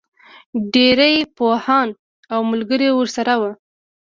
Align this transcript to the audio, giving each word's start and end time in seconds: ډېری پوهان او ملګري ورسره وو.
ډېری 0.73 1.15
پوهان 1.37 1.89
او 2.33 2.39
ملګري 2.51 2.89
ورسره 2.93 3.33
وو. 3.41 3.51